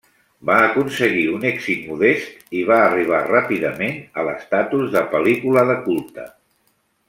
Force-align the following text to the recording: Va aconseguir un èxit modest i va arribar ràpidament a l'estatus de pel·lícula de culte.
Va 0.49 0.53
aconseguir 0.67 1.25
un 1.33 1.43
èxit 1.49 1.83
modest 1.89 2.57
i 2.61 2.63
va 2.71 2.79
arribar 2.87 3.21
ràpidament 3.27 4.01
a 4.23 4.27
l'estatus 4.31 4.89
de 4.99 5.05
pel·lícula 5.15 5.67
de 5.75 5.81
culte. 5.89 6.31